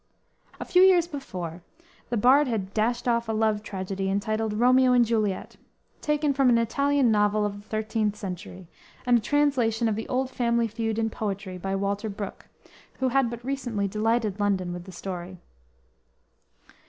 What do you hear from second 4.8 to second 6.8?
and Juliet," taken from an